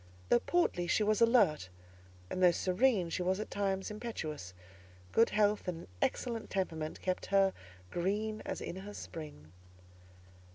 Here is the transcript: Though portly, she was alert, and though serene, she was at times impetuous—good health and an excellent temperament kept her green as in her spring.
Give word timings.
Though 0.29 0.39
portly, 0.39 0.87
she 0.87 1.03
was 1.03 1.21
alert, 1.21 1.69
and 2.27 2.41
though 2.41 2.49
serene, 2.49 3.11
she 3.11 3.21
was 3.21 3.39
at 3.39 3.51
times 3.51 3.91
impetuous—good 3.91 5.29
health 5.29 5.67
and 5.67 5.81
an 5.81 5.87
excellent 6.01 6.49
temperament 6.49 7.03
kept 7.03 7.27
her 7.27 7.53
green 7.91 8.41
as 8.43 8.61
in 8.61 8.77
her 8.77 8.95
spring. 8.95 9.51